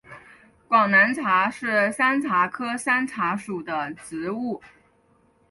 [0.67, 4.59] 广南茶是山茶科山茶属的植物。